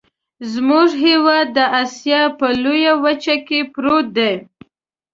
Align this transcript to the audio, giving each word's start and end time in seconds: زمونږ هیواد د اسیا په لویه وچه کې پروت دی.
زمونږ 0.51 0.89
هیواد 1.05 1.47
د 1.57 1.59
اسیا 1.83 2.21
په 2.39 2.47
لویه 2.63 2.93
وچه 3.03 3.35
کې 3.47 3.59
پروت 3.73 4.07
دی. 4.17 4.33